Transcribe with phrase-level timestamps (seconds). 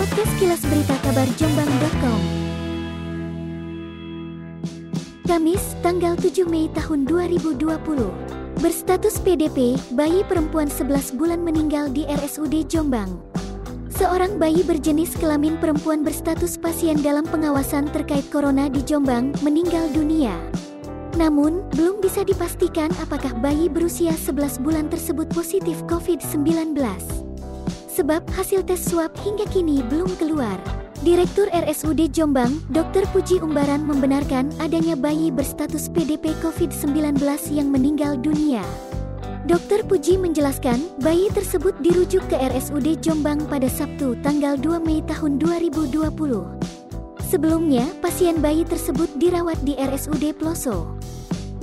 [0.00, 2.20] Podcast Kilas Berita Kabar Jombang.com
[5.28, 7.60] Kamis, tanggal 7 Mei tahun 2020
[8.64, 13.20] Berstatus PDP, bayi perempuan 11 bulan meninggal di RSUD Jombang.
[13.92, 20.32] Seorang bayi berjenis kelamin perempuan berstatus pasien dalam pengawasan terkait corona di Jombang meninggal dunia.
[21.20, 27.19] Namun, belum bisa dipastikan apakah bayi berusia 11 bulan tersebut positif COVID-19
[27.90, 30.56] sebab hasil tes swab hingga kini belum keluar.
[31.00, 33.08] Direktur RSUD Jombang, Dr.
[33.10, 37.18] Puji Umbaran membenarkan adanya bayi berstatus PDP COVID-19
[37.50, 38.62] yang meninggal dunia.
[39.48, 39.82] Dr.
[39.88, 45.96] Puji menjelaskan, bayi tersebut dirujuk ke RSUD Jombang pada Sabtu tanggal 2 Mei tahun 2020.
[47.24, 51.00] Sebelumnya, pasien bayi tersebut dirawat di RSUD Ploso.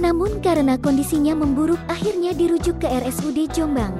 [0.01, 3.93] Namun karena kondisinya memburuk akhirnya dirujuk ke RSUD Jombang.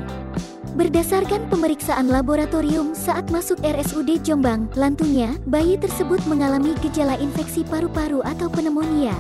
[0.78, 8.46] Berdasarkan pemeriksaan laboratorium saat masuk RSUD Jombang, lantunya, bayi tersebut mengalami gejala infeksi paru-paru atau
[8.46, 9.18] pneumonia.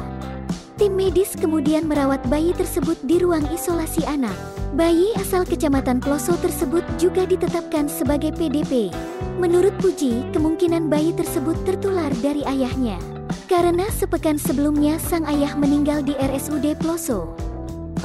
[0.77, 4.37] Tim medis kemudian merawat bayi tersebut di ruang isolasi anak.
[4.77, 8.93] Bayi asal kecamatan Ploso tersebut juga ditetapkan sebagai PDP.
[9.41, 13.01] Menurut Puji, kemungkinan bayi tersebut tertular dari ayahnya.
[13.49, 17.46] Karena sepekan sebelumnya sang ayah meninggal di RSUD Ploso.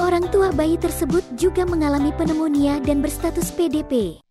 [0.01, 4.22] Orang tua bayi tersebut juga mengalami pneumonia dan berstatus PDP.